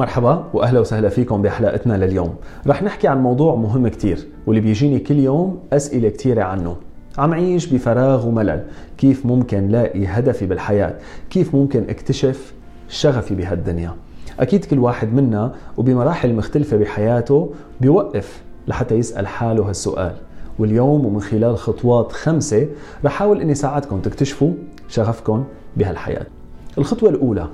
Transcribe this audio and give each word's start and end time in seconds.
مرحبا 0.00 0.44
وأهلا 0.54 0.80
وسهلا 0.80 1.08
فيكم 1.08 1.42
بحلقتنا 1.42 2.04
لليوم. 2.04 2.34
رح 2.66 2.82
نحكي 2.82 3.08
عن 3.08 3.22
موضوع 3.22 3.54
مهم 3.54 3.88
كتير 3.88 4.26
واللي 4.46 4.60
بيجيني 4.60 4.98
كل 4.98 5.18
يوم 5.18 5.58
أسئلة 5.72 6.08
كتيرة 6.08 6.42
عنه. 6.42 6.76
عم 7.18 7.34
عيش 7.34 7.66
بفراغ 7.66 8.28
وملل. 8.28 8.64
كيف 8.98 9.26
ممكن 9.26 9.68
لاقي 9.68 10.06
هدفي 10.06 10.46
بالحياة؟ 10.46 10.94
كيف 11.30 11.54
ممكن 11.54 11.84
اكتشف 11.88 12.54
شغفي 12.88 13.34
بهالدنيا؟ 13.34 13.94
أكيد 14.40 14.64
كل 14.64 14.78
واحد 14.78 15.14
منا 15.14 15.54
وبمراحل 15.76 16.34
مختلفة 16.34 16.76
بحياته 16.76 17.50
بيوقف 17.80 18.42
لحتى 18.68 18.94
يسأل 18.94 19.26
حاله 19.26 19.68
هالسؤال. 19.68 20.14
واليوم 20.58 21.06
ومن 21.06 21.20
خلال 21.20 21.58
خطوات 21.58 22.12
خمسة 22.12 22.68
رح 23.04 23.12
أحاول 23.12 23.40
إني 23.40 23.54
ساعدكم 23.54 24.00
تكتشفوا 24.00 24.52
شغفكم 24.88 25.44
بهالحياة. 25.76 26.26
الخطوة 26.78 27.10
الأولى 27.10 27.46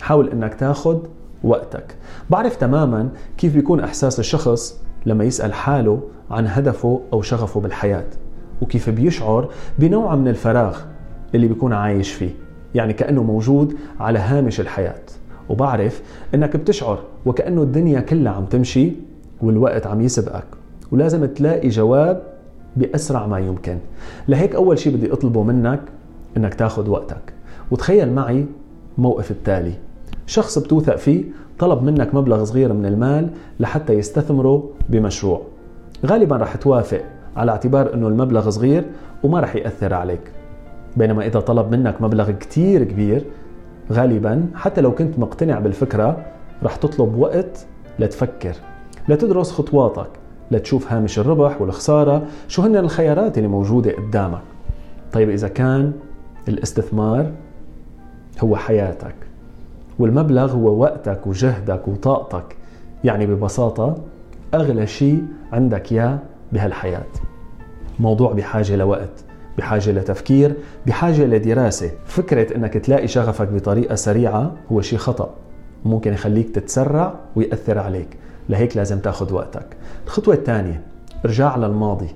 حاول 0.00 0.28
إنك 0.28 0.54
تاخذ 0.54 0.98
وقتك. 1.44 1.94
بعرف 2.30 2.56
تماما 2.56 3.08
كيف 3.38 3.54
بيكون 3.54 3.80
إحساس 3.80 4.20
الشخص 4.20 4.80
لما 5.06 5.24
يسأل 5.24 5.52
حاله 5.54 6.00
عن 6.30 6.46
هدفه 6.46 7.00
أو 7.12 7.22
شغفه 7.22 7.60
بالحياة 7.60 8.06
وكيف 8.62 8.90
بيشعر 8.90 9.48
بنوع 9.78 10.14
من 10.14 10.28
الفراغ 10.28 10.78
اللي 11.34 11.48
بيكون 11.48 11.72
عايش 11.72 12.12
فيه 12.12 12.30
يعني 12.74 12.92
كأنه 12.92 13.22
موجود 13.22 13.74
على 14.00 14.18
هامش 14.18 14.60
الحياة. 14.60 15.02
وبعرف 15.48 16.02
إنك 16.34 16.56
بتشعر 16.56 16.98
وكأنه 17.26 17.62
الدنيا 17.62 18.00
كلها 18.00 18.32
عم 18.32 18.44
تمشي 18.44 18.92
والوقت 19.42 19.86
عم 19.86 20.00
يسبقك 20.00 20.46
ولازم 20.92 21.26
تلاقي 21.26 21.68
جواب 21.68 22.22
بأسرع 22.76 23.26
ما 23.26 23.38
يمكن. 23.38 23.78
لهيك 24.28 24.54
أول 24.54 24.78
شيء 24.78 24.96
بدي 24.96 25.12
أطلبه 25.12 25.42
منك 25.42 25.80
إنك 26.36 26.54
تاخذ 26.54 26.90
وقتك. 26.90 27.32
وتخيل 27.70 28.12
معي 28.12 28.46
موقف 28.98 29.30
التالي. 29.30 29.72
شخص 30.26 30.58
بتوثق 30.58 30.96
فيه 30.96 31.24
طلب 31.58 31.82
منك 31.82 32.14
مبلغ 32.14 32.44
صغير 32.44 32.72
من 32.72 32.86
المال 32.86 33.28
لحتى 33.60 33.92
يستثمره 33.92 34.70
بمشروع. 34.88 35.42
غالبا 36.06 36.36
رح 36.36 36.56
توافق 36.56 37.00
على 37.36 37.52
اعتبار 37.52 37.94
إنه 37.94 38.08
المبلغ 38.08 38.50
صغير 38.50 38.84
وما 39.22 39.40
رح 39.40 39.56
يأثر 39.56 39.94
عليك. 39.94 40.20
بينما 40.96 41.26
إذا 41.26 41.40
طلب 41.40 41.70
منك 41.70 42.02
مبلغ 42.02 42.30
كتير 42.30 42.84
كبير 42.84 43.24
غالبا 43.92 44.46
حتى 44.54 44.80
لو 44.80 44.94
كنت 44.94 45.18
مقتنع 45.18 45.58
بالفكرة 45.58 46.24
رح 46.62 46.76
تطلب 46.76 47.16
وقت 47.16 47.66
لتفكر 47.98 48.56
لتدرس 49.08 49.52
خطواتك 49.52 50.08
لتشوف 50.50 50.92
هامش 50.92 51.18
الربح 51.18 51.60
والخسارة 51.60 52.22
شو 52.48 52.62
هن 52.62 52.76
الخيارات 52.76 53.38
اللي 53.38 53.48
موجودة 53.48 53.92
قدامك. 53.92 54.42
طيب 55.12 55.30
إذا 55.30 55.48
كان 55.48 55.92
الاستثمار 56.48 57.32
هو 58.40 58.56
حياتك. 58.56 59.14
والمبلغ 59.98 60.52
هو 60.52 60.80
وقتك 60.82 61.26
وجهدك 61.26 61.88
وطاقتك. 61.88 62.56
يعني 63.04 63.26
ببساطة 63.26 63.96
أغلى 64.54 64.86
شيء 64.86 65.24
عندك 65.52 65.92
يا 65.92 66.18
بهالحياة. 66.52 67.06
موضوع 68.00 68.32
بحاجة 68.32 68.76
لوقت 68.76 69.24
بحاجة 69.58 69.90
لتفكير 69.90 70.54
بحاجة 70.86 71.24
لدراسة. 71.24 71.90
فكرة 72.04 72.56
أنك 72.56 72.74
تلاقي 72.74 73.08
شغفك 73.08 73.48
بطريقة 73.48 73.94
سريعة 73.94 74.52
هو 74.72 74.80
شيء 74.80 74.98
خطأ. 74.98 75.34
ممكن 75.84 76.12
يخليك 76.12 76.50
تتسرع 76.54 77.14
ويأثر 77.36 77.78
عليك. 77.78 78.08
لهيك 78.48 78.76
لازم 78.76 78.98
تاخذ 78.98 79.32
وقتك. 79.32 79.66
الخطوة 80.06 80.34
الثانية 80.34 80.82
ارجع 81.24 81.56
للماضي. 81.56 82.08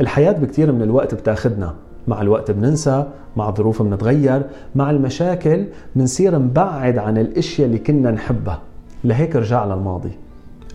الحياة 0.00 0.32
بكتير 0.32 0.72
من 0.72 0.82
الوقت 0.82 1.14
بتاخدنا. 1.14 1.74
مع 2.08 2.22
الوقت 2.22 2.50
بننسى 2.50 3.04
مع 3.36 3.48
الظروف 3.48 3.82
بنتغير 3.82 4.42
مع 4.74 4.90
المشاكل 4.90 5.64
بنصير 5.96 6.38
نبعد 6.38 6.98
عن 6.98 7.18
الأشياء 7.18 7.66
اللي 7.66 7.78
كنا 7.78 8.10
نحبها. 8.10 8.60
لهيك 9.04 9.36
ارجع 9.36 9.64
للماضي. 9.64 10.12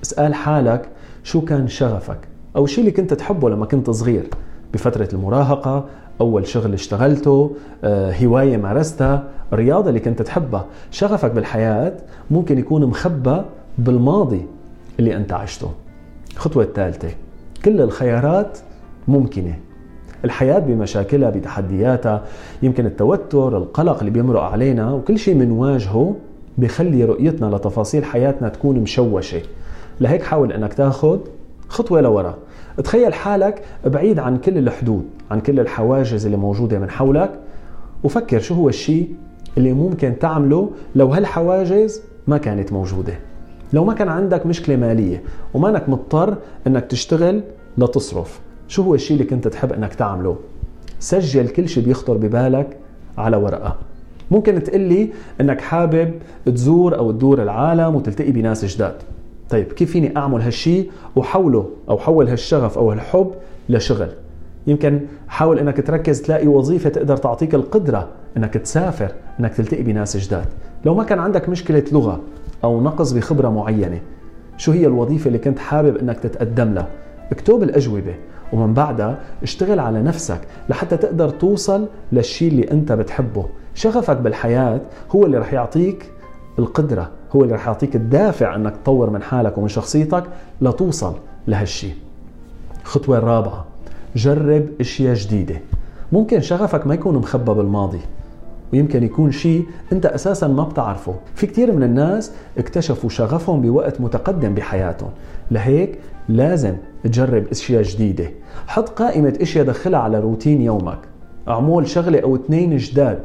اسأل 0.03 0.33
حالك 0.33 0.89
شو 1.23 1.41
كان 1.41 1.67
شغفك 1.67 2.19
أو 2.55 2.63
الشيء 2.63 2.79
اللي 2.79 2.91
كنت 2.91 3.13
تحبه 3.13 3.49
لما 3.49 3.65
كنت 3.65 3.89
صغير. 3.89 4.29
بفترة 4.73 5.09
المراهقة 5.13 5.85
أول 6.21 6.47
شغل 6.47 6.73
اشتغلته 6.73 7.55
آه، 7.83 8.13
هواية 8.23 8.57
مارستها 8.57 9.23
الرياضة 9.53 9.89
اللي 9.89 9.99
كنت 9.99 10.21
تحبها. 10.21 10.65
شغفك 10.91 11.31
بالحياة 11.31 11.93
ممكن 12.31 12.57
يكون 12.57 12.85
مخبى 12.85 13.41
بالماضي 13.77 14.45
اللي 14.99 15.15
أنت 15.15 15.33
عشته. 15.33 15.71
الخطوة 16.33 16.63
الثالثة 16.63 17.09
كل 17.65 17.81
الخيارات 17.81 18.57
ممكنة. 19.07 19.59
الحياة 20.25 20.59
بمشاكلها 20.59 21.29
بتحدياتها 21.29 22.23
يمكن 22.63 22.85
التوتر 22.85 23.57
القلق 23.57 23.99
اللي 23.99 24.11
بيمرق 24.11 24.41
علينا 24.41 24.93
وكل 24.93 25.19
شيء 25.19 25.35
منواجهه 25.35 26.15
بخلي 26.57 27.05
رؤيتنا 27.05 27.55
لتفاصيل 27.55 28.05
حياتنا 28.05 28.49
تكون 28.49 28.79
مشوشة. 28.79 29.41
لهيك 30.01 30.23
حاول 30.23 30.51
إنك 30.51 30.73
تاخذ 30.73 31.19
خطوة 31.67 32.01
لورا. 32.01 32.37
تخيل 32.83 33.13
حالك 33.13 33.63
بعيد 33.85 34.19
عن 34.19 34.37
كل 34.37 34.57
الحدود 34.57 35.05
عن 35.31 35.39
كل 35.39 35.59
الحواجز 35.59 36.25
اللي 36.25 36.37
موجودة 36.37 36.79
من 36.79 36.89
حولك 36.89 37.31
وفكر 38.03 38.39
شو 38.39 38.53
هو 38.55 38.69
الشيء 38.69 39.09
اللي 39.57 39.73
ممكن 39.73 40.19
تعمله 40.19 40.69
لو 40.95 41.07
هالحواجز 41.07 42.01
ما 42.27 42.37
كانت 42.37 42.73
موجودة. 42.73 43.13
لو 43.73 43.85
ما 43.85 43.93
كان 43.93 44.09
عندك 44.09 44.45
مشكلة 44.45 44.75
مالية 44.75 45.23
وما 45.53 45.69
إنك 45.69 45.89
مضطر 45.89 46.35
إنك 46.67 46.85
تشتغل 46.85 47.41
لتصرف. 47.77 48.39
شو 48.69 48.83
هو 48.83 48.95
الشيء 48.95 49.17
اللي 49.17 49.27
كنت 49.27 49.47
تحب 49.47 49.73
إنك 49.73 49.93
تعمله؟ 49.93 50.37
سجل 50.99 51.47
كل 51.47 51.69
شيء 51.69 51.83
بيخطر 51.83 52.17
ببالك 52.17 52.77
على 53.17 53.37
ورقة. 53.37 53.75
ممكن 54.31 54.63
تقلي 54.63 55.09
إنك 55.41 55.61
حابب 55.61 56.13
تزور 56.45 56.97
أو 56.97 57.11
تدور 57.11 57.43
العالم 57.43 57.95
وتلتقي 57.95 58.31
بناس 58.31 58.65
جداد. 58.65 58.95
طيب 59.49 59.71
كيف 59.71 59.91
فيني 59.91 60.17
أعمل 60.17 60.41
هالشيء 60.41 60.91
وحوله 61.15 61.69
أو 61.89 61.97
حول 61.97 62.27
هالشغف 62.27 62.77
أو 62.77 62.91
هالحب 62.91 63.31
لشغل؟ 63.69 64.09
يمكن 64.67 64.99
حاول 65.27 65.59
إنك 65.59 65.87
تركز 65.87 66.21
تلاقي 66.21 66.47
وظيفة 66.47 66.89
تقدر 66.89 67.17
تعطيك 67.17 67.55
القدرة 67.55 68.07
إنك 68.37 68.53
تسافر 68.53 69.11
إنك 69.39 69.53
تلتقي 69.53 69.83
بناس 69.83 70.17
جداد. 70.17 70.45
لو 70.85 70.95
ما 70.95 71.03
كان 71.03 71.19
عندك 71.19 71.49
مشكلة 71.49 71.83
لغة 71.91 72.21
أو 72.63 72.81
نقص 72.81 73.11
بخبرة 73.11 73.49
معينة 73.49 74.01
شو 74.57 74.71
هي 74.71 74.85
الوظيفة 74.85 75.27
اللي 75.27 75.39
كنت 75.39 75.59
حابب 75.59 75.97
إنك 75.97 76.19
تتقدم 76.19 76.73
لها؟ 76.73 76.87
اكتب 77.31 77.63
الأجوبة 77.63 78.15
ومن 78.53 78.73
بعدها 78.73 79.17
اشتغل 79.43 79.79
على 79.79 80.01
نفسك 80.01 80.41
لحتى 80.69 80.97
تقدر 80.97 81.29
توصل 81.29 81.87
للشيء 82.11 82.51
اللي 82.51 82.71
انت 82.71 82.91
بتحبه. 82.91 83.45
شغفك 83.75 84.17
بالحياة 84.17 84.81
هو 85.15 85.25
اللي 85.25 85.37
رح 85.37 85.53
يعطيك 85.53 86.11
القدرة 86.59 87.09
هو 87.35 87.43
اللي 87.43 87.55
رح 87.55 87.67
يعطيك 87.67 87.95
الدافع 87.95 88.55
انك 88.55 88.77
تطور 88.77 89.09
من 89.09 89.21
حالك 89.21 89.57
ومن 89.57 89.67
شخصيتك 89.67 90.23
لتوصل 90.61 91.13
لهالشيء 91.47 91.93
الخطوه 92.81 93.17
الرابعه 93.17 93.65
جرب 94.15 94.67
أشياء 94.79 95.13
جديدة. 95.13 95.61
ممكن 96.11 96.41
شغفك 96.41 96.87
ما 96.87 96.93
يكون 96.93 97.15
مخبى 97.15 97.53
بالماضي. 97.53 97.99
ويمكن 98.73 99.03
يكون 99.03 99.31
شيء 99.31 99.65
أنت 99.93 100.05
أساسا 100.05 100.47
ما 100.47 100.63
بتعرفه. 100.63 101.15
في 101.35 101.47
كثير 101.47 101.71
من 101.71 101.83
الناس 101.83 102.31
اكتشفوا 102.57 103.09
شغفهم 103.09 103.61
بوقت 103.61 104.01
متقدم 104.01 104.53
بحياتهم. 104.53 105.09
لهيك 105.51 105.99
لازم 106.29 106.73
تجرب 107.03 107.47
أشياء 107.51 107.81
جديدة. 107.81 108.31
حط 108.67 108.89
قائمة 108.89 109.33
أشياء 109.41 109.65
دخلها 109.65 109.99
على 109.99 110.19
روتين 110.19 110.61
يومك. 110.61 110.99
اعمل 111.47 111.87
شغلة 111.87 112.19
أو 112.19 112.35
اثنين 112.35 112.77
جداد. 112.77 113.19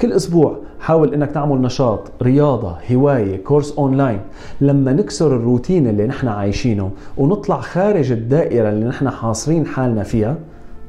كل 0.00 0.12
أسبوع 0.12 0.58
حاول 0.80 1.14
إنك 1.14 1.30
تعمل 1.30 1.60
نشاط 1.60 2.10
رياضة 2.22 2.76
هواية 2.92 3.44
كورس 3.44 3.78
أونلاين. 3.78 4.20
لما 4.60 4.92
نكسر 4.92 5.36
الروتين 5.36 5.86
اللي 5.86 6.06
نحن 6.06 6.28
عايشينه 6.28 6.90
ونطلع 7.16 7.60
خارج 7.60 8.12
الدائرة 8.12 8.68
اللي 8.68 8.86
نحن 8.86 9.10
حاصرين 9.10 9.66
حالنا 9.66 10.02
فيها 10.02 10.36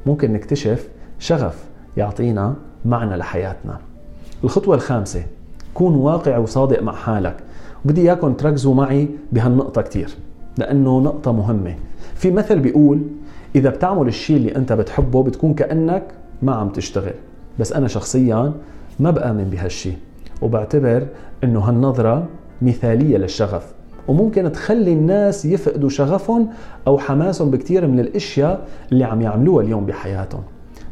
ممكن 0.05 0.33
نكتشف 0.33 0.87
شغف 1.19 1.63
يعطينا 1.97 2.55
معنى 2.85 3.15
لحياتنا. 3.15 3.77
الخطوة 4.43 4.75
الخامسة 4.75 5.23
كون 5.73 5.95
واقع 5.95 6.37
وصادق 6.37 6.81
مع 6.81 6.93
حالك. 6.93 7.37
بدي 7.85 8.01
إياكم 8.01 8.33
تركزوا 8.33 8.73
معي 8.73 9.07
بهالنقطة 9.31 9.81
كثير 9.81 10.09
لأنه 10.57 10.99
نقطة 10.99 11.31
مهمة. 11.31 11.75
في 12.15 12.31
مثل 12.31 12.59
بيقول 12.59 13.01
إذا 13.55 13.69
بتعمل 13.69 14.07
الشيء 14.07 14.37
اللي 14.37 14.55
أنت 14.55 14.73
بتحبه 14.73 15.23
بتكون 15.23 15.53
كأنك 15.53 16.03
ما 16.41 16.55
عم 16.55 16.69
تشتغل. 16.69 17.13
بس 17.59 17.73
أنا 17.73 17.87
شخصيا 17.87 18.53
ما 18.99 19.11
بآمن 19.11 19.43
بهالشي 19.43 19.91
وبعتبر 20.41 21.07
إنه 21.43 21.59
هالنظرة 21.59 22.27
مثالية 22.61 23.17
للشغف. 23.17 23.73
وممكن 24.07 24.51
تخلي 24.51 24.93
الناس 24.93 25.45
يفقدوا 25.45 25.89
شغفهم 25.89 26.49
أو 26.87 26.97
حماسهم 26.97 27.51
بكثير 27.51 27.87
من 27.87 27.99
الأشياء 27.99 28.67
اللي 28.91 29.03
عم 29.03 29.21
يعملوها 29.21 29.63
اليوم 29.63 29.85
بحياتهم. 29.85 30.43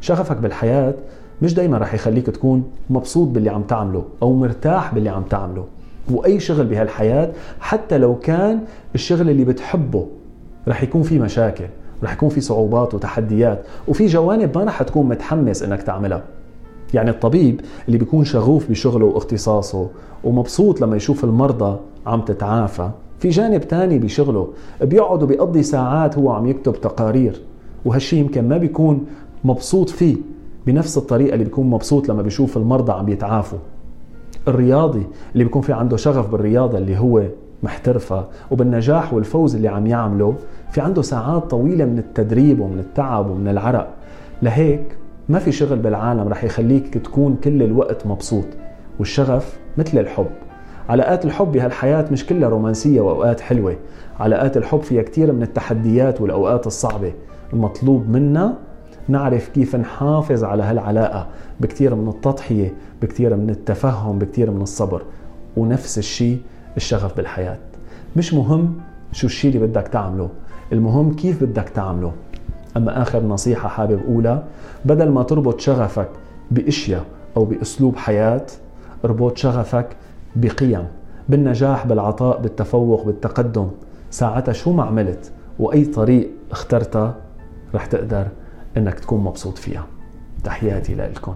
شغفك 0.01 0.37
بالحياة 0.37 0.93
مش 1.41 1.53
دايما 1.53 1.77
رح 1.77 1.93
يخليك 1.93 2.25
تكون 2.25 2.63
مبسوط 2.89 3.27
باللي 3.27 3.49
عم 3.49 3.61
تعمله 3.61 4.03
أو 4.21 4.33
مرتاح 4.33 4.93
باللي 4.93 5.09
عم 5.09 5.23
تعمله. 5.23 5.65
وأي 6.11 6.39
شغل 6.39 6.65
بهالحياة 6.65 7.31
حتى 7.59 7.97
لو 7.97 8.15
كان 8.19 8.59
الشغل 8.95 9.29
اللي 9.29 9.45
بتحبه 9.45 10.07
رح 10.67 10.83
يكون 10.83 11.03
في 11.03 11.19
مشاكل 11.19 11.65
رح 12.03 12.13
يكون 12.13 12.29
في 12.29 12.41
صعوبات 12.41 12.93
وتحديات 12.93 13.63
وفي 13.87 14.05
جوانب 14.05 14.57
ما 14.57 14.63
رح 14.63 14.83
تكون 14.83 15.07
متحمس 15.09 15.63
إنك 15.63 15.81
تعملها. 15.83 16.23
يعني 16.93 17.09
الطبيب 17.09 17.61
اللي 17.87 17.97
بيكون 17.97 18.25
شغوف 18.25 18.69
بشغله 18.69 19.05
واختصاصه 19.05 19.87
ومبسوط 20.23 20.81
لما 20.81 20.95
يشوف 20.95 21.23
المرضى 21.23 21.79
عم 22.05 22.21
تتعافى 22.21 22.89
في 23.19 23.29
جانب 23.29 23.67
تاني 23.67 23.99
بشغله 23.99 24.47
بيقعد 24.81 25.23
وبيقضي 25.23 25.63
ساعات 25.63 26.17
هو 26.17 26.31
عم 26.31 26.47
يكتب 26.47 26.73
تقارير 26.81 27.41
وهالشي 27.85 28.17
يمكن 28.17 28.49
ما 28.49 28.57
بيكون 28.57 29.05
مبسوط 29.43 29.89
فيه. 29.89 30.15
بنفس 30.67 30.97
الطريقة 30.97 31.33
اللي 31.33 31.45
بيكون 31.45 31.69
مبسوط 31.69 32.09
لما 32.09 32.21
بيشوف 32.21 32.57
المرضى 32.57 32.91
عم 32.91 33.09
يتعافوا. 33.09 33.59
الرياضي 34.47 35.03
اللي 35.33 35.43
بيكون 35.43 35.61
في 35.61 35.73
عنده 35.73 35.97
شغف 35.97 36.31
بالرياضة 36.31 36.77
اللي 36.77 36.97
هو 36.97 37.23
محترفة 37.63 38.25
وبالنجاح 38.51 39.13
والفوز 39.13 39.55
اللي 39.55 39.67
عم 39.67 39.87
يعمله 39.87 40.35
في 40.71 40.81
عنده 40.81 41.01
ساعات 41.01 41.43
طويلة 41.43 41.85
من 41.85 41.97
التدريب 41.97 42.59
ومن 42.59 42.79
التعب 42.79 43.29
ومن 43.29 43.47
العرق. 43.47 43.93
لهيك 44.41 44.97
ما 45.29 45.39
في 45.39 45.51
شغل 45.51 45.79
بالعالم 45.79 46.27
رح 46.27 46.43
يخليك 46.43 46.97
تكون 46.97 47.35
كل 47.43 47.63
الوقت 47.63 48.07
مبسوط 48.07 48.45
والشغف 48.99 49.59
مثل 49.77 49.97
الحب. 49.97 50.27
علاقات 50.89 51.25
الحب 51.25 51.51
بهالحياة 51.51 52.05
مش 52.11 52.25
كلها 52.25 52.49
رومانسية 52.49 53.01
وأوقات 53.01 53.39
حلوة. 53.39 53.75
علاقات 54.19 54.57
الحب 54.57 54.79
فيها 54.79 55.01
كثير 55.01 55.31
من 55.31 55.43
التحديات 55.43 56.21
والأوقات 56.21 56.67
الصعبة. 56.67 57.13
المطلوب 57.53 58.09
منا 58.09 58.57
نعرف 59.07 59.49
كيف 59.49 59.75
نحافظ 59.75 60.43
على 60.43 60.63
هالعلاقة 60.63 61.27
بكثير 61.59 61.95
من 61.95 62.07
التضحية 62.07 62.73
بكثير 63.01 63.35
من 63.35 63.49
التفهم 63.49 64.19
بكثير 64.19 64.51
من 64.51 64.61
الصبر 64.61 65.01
ونفس 65.57 65.97
الشيء 65.97 66.41
الشغف 66.77 67.17
بالحياة. 67.17 67.57
مش 68.15 68.33
مهم 68.33 68.73
شو 69.11 69.27
الشيء 69.27 69.55
اللي 69.55 69.67
بدك 69.67 69.87
تعمله 69.87 70.29
المهم 70.73 71.13
كيف 71.13 71.43
بدك 71.43 71.69
تعمله. 71.69 72.11
أما 72.77 73.01
آخر 73.01 73.23
نصيحة 73.23 73.69
حابب 73.69 73.99
أقولها 74.03 74.43
بدل 74.85 75.09
ما 75.09 75.23
تربط 75.23 75.59
شغفك 75.59 76.09
بأشياء 76.51 77.03
أو 77.37 77.45
بأسلوب 77.45 77.95
حياة 77.95 78.45
اربط 79.05 79.37
شغفك 79.37 79.87
بقيم 80.35 80.87
بالنجاح 81.29 81.87
بالعطاء 81.87 82.41
بالتفوق 82.41 83.05
بالتقدم. 83.05 83.67
ساعتها 84.11 84.53
شو 84.53 84.71
ما 84.73 84.83
عملت 84.83 85.31
وأي 85.59 85.85
طريق 85.85 86.29
اخترتها 86.51 87.15
رح 87.75 87.85
تقدر 87.85 88.27
إنك 88.77 88.99
تكون 88.99 89.23
مبسوط 89.23 89.57
فيها. 89.57 89.87
تحياتي 90.43 90.95
لكم 90.95 91.35